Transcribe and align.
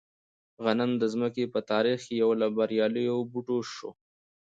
غنم 0.63 0.91
د 1.01 1.03
ځمکې 1.13 1.45
په 1.53 1.59
تاریخ 1.71 1.99
کې 2.07 2.13
یو 2.23 2.29
له 2.41 2.47
بریالیو 2.57 3.17
بوټو 3.31 3.57
شو. 3.73 3.89